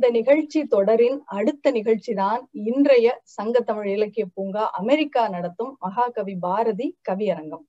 [0.00, 6.86] இந்த நிகழ்ச்சி தொடரின் அடுத்த நிகழ்ச்சி தான் இன்றைய சங்க தமிழ் இலக்கிய பூங்கா அமெரிக்கா நடத்தும் மகாகவி பாரதி
[7.08, 7.64] கவியரங்கம்.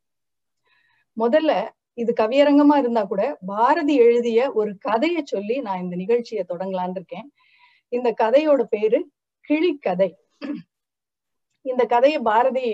[1.17, 1.51] முதல்ல
[2.01, 7.27] இது கவியரங்கமா இருந்தா கூட பாரதி எழுதிய ஒரு கதையை சொல்லி நான் இந்த நிகழ்ச்சியை தொடங்கலான் இருக்கேன்.
[7.91, 9.01] இந்த கதையோட பேரு
[9.49, 10.09] கிளிக்கதை.
[11.65, 12.67] இந்த கதையை பாரதி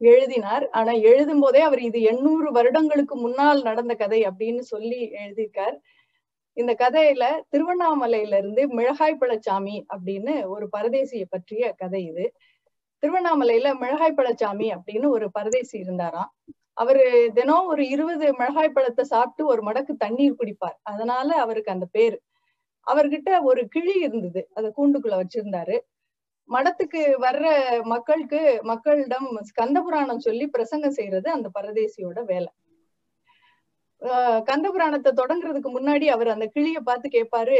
[0.00, 0.66] எழுதினார்.
[0.70, 5.78] ஆனா எழுதும் போதே அவர் இது எண்ணூறு வருடங்களுக்கு முன்னால் நடந்த கதை அப்படின்னு சொல்லி எழுதியிருக்கார்.
[6.56, 12.32] இந்த கதையில திருவண்ணாமலையில இருந்து மிளகாய் பழச்சாமி அப்படின்னு ஒரு பரதேசியை பற்றிய கதை இது.
[13.02, 16.30] திருவண்ணாமலையில மிளகாய் பழச்சாமி அப்படின்னு ஒரு பரதேசி இருந்தாராம்.
[16.72, 20.78] அவரு தினம் ஒரு இருபது மிளகாய் பழத்தை சாப்பிட்டு ஒரு மடக்கு தண்ணீர் குடிப்பார்.
[20.82, 22.18] அதனால அவருக்கு அந்த பேரு.
[22.86, 24.48] அவர்கிட்ட ஒரு கிழி இருந்தது.
[24.54, 25.76] அதை கூண்டுக்குள்ள வச்சிருந்தாரு.
[26.48, 27.46] மடத்துக்கு வர்ற
[27.82, 32.50] மக்களுக்கு மக்களிடம் ஸ்கந்த புராணம் சொல்லி பிரசங்கம் செய்யறது அந்த பரதேசியோட வேலை.
[34.44, 37.58] கந்த புராணத்தை தொடங்குறதுக்கு முன்னாடி அவர் அந்த கிளிய பார்த்து கேட்பாரு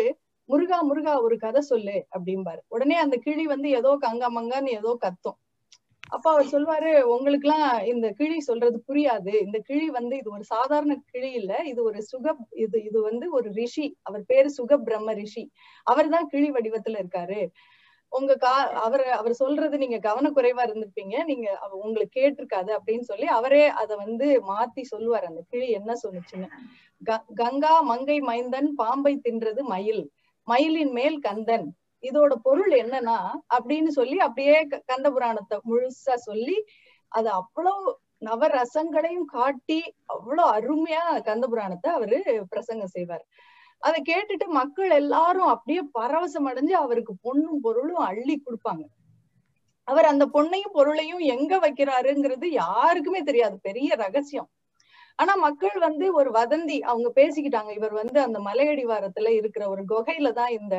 [0.48, 2.60] முருகா முருகா ஒரு கதை சொல்லு அப்படிம்பாரு.
[2.68, 5.38] உடனே அந்த கிளி வந்து ஏதோ கங்கா மங்கான்னு ஏதோ கத்தும்.
[6.10, 9.32] அப்ப அவர் சொல்வாரு உங்களுக்கு எல்லாம் இந்த கிளி சொல்றது புரியாது.
[9.46, 11.52] இந்த கிளி வந்து இது ஒரு சாதாரண கிளி இல்ல.
[11.64, 12.34] இது ஒரு சுக
[12.64, 13.86] இது இது வந்து ஒரு ரிஷி.
[14.02, 15.44] அவர் பேரு சுக பிரம்ம ரிஷி.
[15.86, 17.40] அவர் தான் கிளி வடிவத்துல இருக்காரு.
[18.18, 18.52] உங்க கா
[18.86, 21.16] அவர் அவர் சொல்றது நீங்க கவனக்குறைவா இருந்திருப்பீங்க.
[21.30, 21.46] நீங்க
[21.84, 25.28] உங்களுக்கு கேட்டிருக்காது அப்படின்னு சொல்லி அவரே அதை வந்து மாத்தி சொல்லுவார்.
[25.30, 26.48] அந்த கிளி என்ன சொன்னுச்சுன்னு
[27.40, 30.04] கங்கா மங்கை மைந்தன் பாம்பை தின்றது மயில்.
[30.48, 31.66] மயிலின் மேல் கந்தன்.
[32.04, 33.18] இதோட பொருள் என்னன்னா
[33.56, 34.56] அப்படின்னு சொல்லி அப்படியே
[34.90, 36.56] கந்த புராணத்தை முழுசா சொல்லி
[37.12, 37.90] அது அவ்வளவு
[38.28, 39.78] நவரசங்களையும் காட்டி
[40.14, 42.18] அவ்வளவு அருமையா கந்த புராணத்தை அவரு
[42.52, 43.24] பிரசங்கம் செய்வார்.
[43.82, 48.84] அதை கேட்டுட்டு மக்கள் எல்லாரும் அப்படியே பரவசம் அடைஞ்சு அவருக்கு பொண்ணும் பொருளும் அள்ளி கொடுப்பாங்க.
[49.88, 53.58] அவர் அந்த பொண்ணையும் பொருளையும் எங்க வைக்கிறாருங்கிறது யாருக்குமே தெரியாது.
[53.62, 54.48] பெரிய ரகசியம்.
[55.16, 56.80] ஆனா மக்கள் வந்து ஒரு வதந்தி.
[56.80, 57.70] அவங்க பேசிக்கிட்டாங்க.
[57.70, 60.76] இவர் வந்து அந்த மலையடிவாரத்துல இருக்கிற ஒரு குகையில தான் இந்த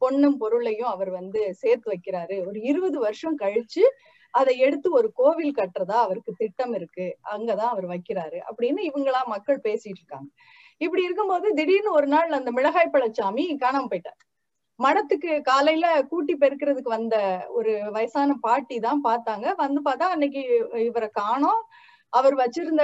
[0.00, 2.46] பொண்ணும் பொருளையும் அவர் வந்து சேர்த்து வைக்கிறாரு.
[2.46, 3.84] ஒரு இருபது வருஷம் கழிச்சு
[4.30, 7.16] அதை எடுத்து ஒரு கோவில் கட்டுறதா அவருக்கு திட்டம் இருக்கு.
[7.32, 10.28] அங்கதான் அவர் வைக்கிறாரு அப்படின்னு இவங்களா மக்கள் பேசிட்டு இருக்காங்க.
[10.80, 14.18] இப்படி இருக்கும்போது திடீர்னு ஒரு நாள் அந்த மிளகாய் பழச்சாமி காணாம போயிட்டார்.
[14.80, 17.16] மடத்துக்கு காலையில கூட்டி பெருக்கிறதுக்கு வந்த
[17.48, 19.46] ஒரு வயசான பாட்டி தான் பார்த்தாங்க.
[19.56, 20.42] வந்து பார்த்தா அன்னைக்கு
[20.86, 21.62] இவரை காணோம்.
[22.12, 22.82] அவர் வச்சிருந்த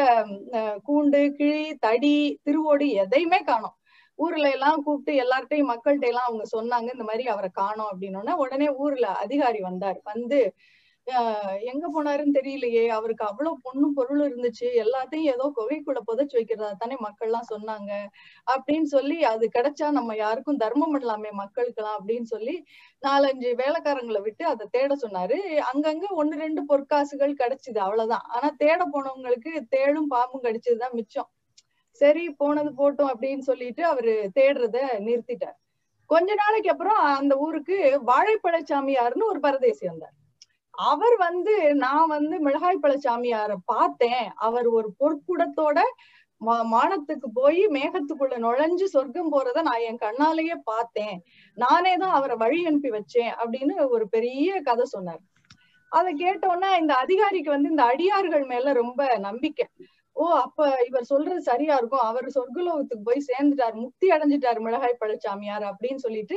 [0.89, 3.77] கூண்டு கிழி தடி திருவோடு எதையுமே காணோம்.
[4.19, 9.07] ஊர்ல எல்லாம் கூப்பிட்டு எல்லார்ட்டையும் மக்கள்கிட்ட எல்லாம் அவங்க சொன்னாங்க இந்த மாதிரி அவரை காணோம் அப்படின்னோடனே உடனே ஊர்ல
[9.25, 9.99] அதிகாரி வந்தார்.
[10.13, 10.39] வந்து
[11.61, 12.87] எங்க போனாருன்னு தெரியலையே.
[12.87, 14.69] அவருக்கு அவ்வளவு பொண்ணும் பொருள் இருந்துச்சு.
[14.85, 17.93] எல்லாத்தையும் ஏதோ குகைக்குள்ள புதைச்சு வைக்கிறதா தானே மக்கள் எல்லாம் சொன்னாங்க.
[18.51, 22.65] அப்படின்னு சொல்லி அது கிடைச்சா நம்ம யாருக்கும் தர்மம் பண்ணலாமே மக்களுக்கெல்லாம் அப்படின்னு சொல்லி
[23.07, 25.39] நாலஞ்சு வேலைக்காரங்களை விட்டு அதை தேட சொன்னாரு.
[25.73, 28.27] அங்கங்க ஒன்னு ரெண்டு பொற்காசுகள் கிடைச்சிது அவ்வளவுதான்.
[28.29, 31.31] ஆனா தேட போனவங்களுக்கு தேடும் பாம்பும் கிடைச்சதுதான் மிச்சம்.
[31.93, 35.59] சரி போனது போட்டோம் அப்படின்னு சொல்லிட்டு அவரு தேடுறத நிறுத்திட்டார்.
[36.07, 40.15] கொஞ்ச நாளைக்கு அப்புறம் அந்த ஊருக்கு வாழைப்பழச்சாமியார்னு ஒரு பரதேசி வந்தார்.
[40.75, 44.27] அவர் வந்து நான் வந்து மிளகாய் பழச்சாமியார பார்த்தேன்.
[44.37, 45.79] அவர் ஒரு பொற்குடத்தோட
[46.73, 51.17] மானத்துக்கு போய் மேகத்துக்குள்ள நுழைஞ்சு சொர்க்கம் போறத நான் என் கண்ணாலேயே பார்த்தேன்.
[51.57, 55.23] நானே தான் அவரை வழி அனுப்பி வச்சேன் அப்படின்னு ஒரு பெரிய கதை சொன்னார்.
[55.93, 59.67] அதை கேட்டோன்னா இந்த அதிகாரிக்கு வந்து இந்த அடியார்கள் மேல ரொம்ப நம்பிக்கை.
[60.17, 62.01] ஓ அப்ப இவர் சொல்றது சரியா இருக்கும்.
[62.01, 63.75] அவர் சொர்க்கலோகத்துக்கு போய் சேர்ந்துட்டார்.
[63.75, 66.37] முக்தி அடைஞ்சிட்டார் மிளகாய் பழச்சாமியார் அப்படின்னு சொல்லிட்டு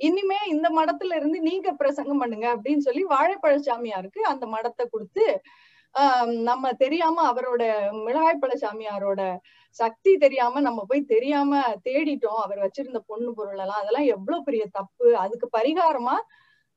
[0.00, 5.26] இனிமே இந்த மடத்துல இருந்து நீங்க பிரசங்கம் பண்ணுங்க அப்படின்னு சொல்லி வாழைப்பழச்சாமியாருக்கு அந்த மடத்தை கொடுத்து
[5.94, 7.62] ஆஹ் நம்ம தெரியாம அவரோட
[8.04, 9.20] மிளகாய் பழச்சாமியாரோட
[9.76, 11.52] சக்தி தெரியாம நம்ம போய் தெரியாம
[11.84, 12.40] தேடிட்டோம்.
[12.44, 15.08] அவர் வச்சிருந்த பொண்ணு பொருள் எல்லாம் அதெல்லாம் எவ்வளவு பெரிய தப்பு.
[15.16, 16.16] அதுக்கு பரிகாரமா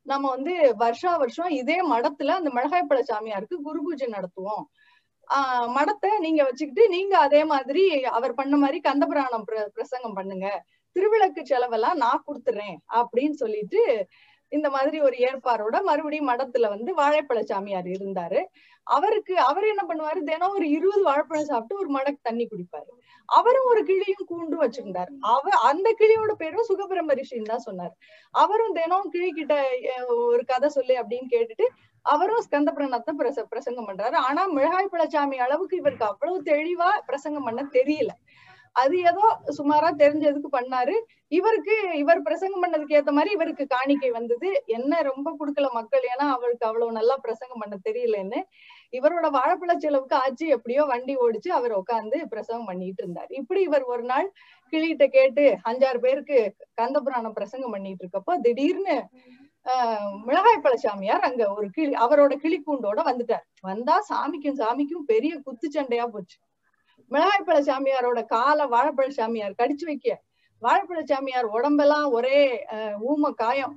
[0.06, 4.64] நம்ம வந்து வருஷா வருஷம் இதே மடத்துல அந்த மிளகாய் பழச்சாமியாருக்கு குரு பூஜை நடத்துவோம்.
[5.30, 10.48] ஆஹ் மடத்தை நீங்க வச்சுக்கிட்டு நீங்க அதே மாதிரி அவர் பண்ண மாதிரி கந்தபுராணம் பிர பிரசங்கம் பண்ணுங்க.
[10.96, 13.82] திருவிளக்கு செலவெல்லாம் நான் கொடுத்துறேன் அப்படின்னு சொல்லிட்டு
[14.52, 18.42] இந்த மாதிரி ஒரு ஏற்பாரோட மறுபடியும் மடத்துல வந்து வாழைப்பழ சாமியார் இருந்தாரு.
[18.88, 20.20] அவருக்கு அவர் என்ன பண்ணுவாரு?
[20.30, 22.92] தினம் ஒரு இருபது வாழைப்பழம் சாப்பிட்டு ஒரு மடக்கு தண்ணி குடிப்பாரு.
[23.30, 25.12] அவரும் ஒரு கிளியும் கூண்டு வச்சிருந்தாரு.
[25.34, 27.94] அவ அந்த கிளியோட பேரும் சுகபிரம ரிஷின்னு தான் சொன்னார்.
[28.32, 29.56] அவரும் தினம் கிளி கிட்ட
[30.30, 31.68] ஒரு கதை சொல்லு அப்படின்னு கேட்டுட்டு
[32.06, 34.18] அவரும் ஸ்கந்த பிரணத்தை பிரச பிரசங்கம் பண்றாரு.
[34.28, 38.12] ஆனா மிளகாய் பழச்சாமி அளவுக்கு இவருக்கு அவ்வளவு தெளிவா பிரசங்கம் பண்ண தெரியல.
[38.74, 40.96] அது ஏதோ சுமாரா தெரிஞ்சதுக்கு பண்ணாரு.
[41.28, 44.64] இவருக்கு இவர் பிரசங்கம் பண்ணதுக்கு ஏத்த மாதிரி இவருக்கு காணிக்கை வந்தது.
[44.66, 46.02] என்ன ரொம்ப கொடுக்கல மக்கள்.
[46.02, 48.42] ஏன்னா அவருக்கு அவ்வளவு நல்லா பிரசங்கம் பண்ண தெரியலன்னு.
[48.92, 50.48] இவரோட வாழைப்பழ செலவுக்கு ஆச்சு.
[50.48, 53.32] எப்படியோ வண்டி ஓடிச்சு அவர் உட்காந்து பிரசங்கம் பண்ணிட்டு இருந்தார்.
[53.32, 54.34] இப்படி இவர் ஒரு நாள்
[54.74, 59.08] கிளிகிட்ட கேட்டு அஞ்சாறு பேருக்கு கந்தபுராணம் பிரசங்கம் பண்ணிட்டு இருக்கப்போ திடீர்னு
[59.66, 63.46] ஆஹ் மிளகாய் பழசாமியார் அங்க ஒரு கிளி அவரோட கிளி கூண்டோட வந்துட்டார்.
[63.62, 66.38] வந்தா சாமிக்கும் சாமிக்கும் பெரிய குத்து சண்டையா போச்சு.
[67.12, 70.08] மிளகாய் பழ சாமியாரோட காலை வாழைப்பழ சாமியார் கடிச்சு வைக்க.
[70.62, 72.40] வாழைப்பழ சாமியார் உடம்பெல்லாம் ஒரே
[73.10, 73.76] ஊம காயம்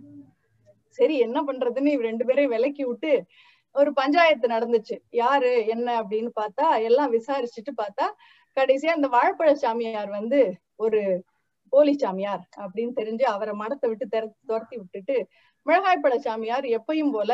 [0.98, 3.12] சரி என்ன பண்றதுன்னு இவ ரெண்டு பேரையும் விலக்கி விட்டு
[3.74, 4.96] ஒரு பஞ்சாயத்து நடந்துச்சு.
[5.22, 8.06] யாரு என்ன அப்படின்னு பார்த்தா எல்லாம் விசாரிச்சுட்டு பார்த்தா
[8.56, 10.40] கடைசியா அந்த வாழைப்பழ சாமியார் வந்து
[10.76, 11.00] ஒரு
[11.72, 14.06] போலி சாமியார் அப்படின்னு தெரிஞ்சு அவரை மடத்தை விட்டு
[14.48, 15.16] துரத்தி விட்டுட்டு
[15.66, 17.32] மிளகாய்ப்பழ சாமியார் எப்பயும் போல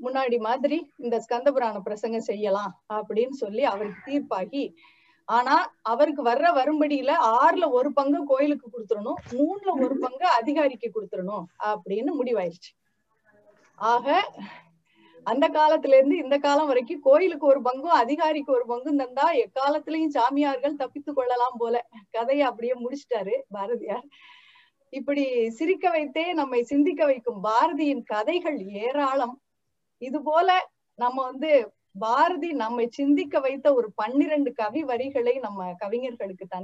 [0.00, 4.62] முன்னாடி மாதிரி இந்த ஸ்கந்தபுராண பிரசங்கம் செய்யலாம் அப்படின்னு சொல்லி அவருக்கு தீர்ப்பாகி
[5.28, 12.12] ஆனா அவருக்கு வர்ற வரும்படியில ஆறுல ஒரு பங்கு கோயிலுக்கு கொடுத்துடணும் மூணுல ஒரு பங்கு அதிகாரிக்கு கொடுத்துடணும் அப்படின்னு
[12.20, 12.72] முடிவாயிருச்சு.
[13.78, 14.06] ஆக
[15.26, 20.80] அந்த காலத்துல இருந்து இந்த காலம் வரைக்கும் கோயிலுக்கு ஒரு பங்கும் அதிகாரிக்கு ஒரு பங்கும் தந்தா எக்காலத்திலையும் சாமியார்கள்
[20.82, 21.74] தப்பித்து கொள்ளலாம் போல.
[22.10, 24.06] கதையை அப்படியே முடிச்சிட்டாரு பாரதியார்.
[24.92, 29.34] இப்படி சிரிக்க வைத்தே நம்மை சிந்திக்க வைக்கும் பாரதியின் கதைகள் ஏராளம்.
[30.02, 30.48] இது போல
[30.98, 31.50] நம்ம வந்து
[31.94, 36.62] பாரதி நம்மை சிந்திக்க வைத்த ஒரு பன்னிரண்டு கவி வரிகளை நம்ம கவிஞர்களுக்கு தன்